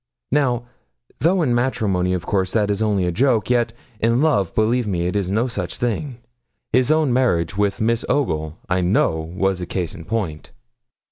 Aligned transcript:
Now, 0.31 0.63
though 1.19 1.43
in 1.43 1.53
matrimony, 1.53 2.15
of 2.15 2.25
course, 2.25 2.53
that 2.53 2.71
is 2.71 2.81
only 2.81 3.05
a 3.05 3.11
joke, 3.11 3.51
yet 3.51 3.71
in 3.99 4.19
love, 4.19 4.55
believe 4.55 4.87
me, 4.87 5.05
it 5.05 5.15
is 5.15 5.29
no 5.29 5.45
such 5.45 5.77
thing. 5.77 6.17
His 6.73 6.89
own 6.89 7.13
marriage 7.13 7.55
with 7.55 7.79
Miss 7.79 8.03
Ogle, 8.09 8.57
I 8.67 8.81
know, 8.81 9.19
was 9.35 9.61
a 9.61 9.67
case 9.67 9.93
in 9.93 10.05
point. 10.05 10.49